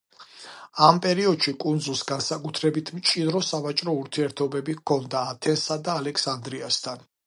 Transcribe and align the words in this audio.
ამ 0.85 1.01
პერიოდში 1.05 1.53
კუნძულს 1.65 2.01
განსაკუთრებით 2.13 2.91
მჭიდრო 2.97 3.43
სავაჭრო 3.51 3.97
ურთიერთობები 4.01 4.79
ჰქონდა 4.83 5.25
ათენსა 5.35 5.83
და 5.89 5.99
ალექსანდრიასთან. 6.03 7.11